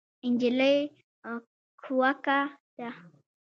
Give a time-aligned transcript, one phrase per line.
[0.31, 0.77] نجلۍ
[1.81, 2.39] کوکه
[2.75, 2.89] کړه.